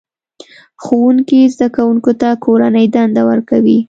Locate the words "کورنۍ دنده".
2.43-3.21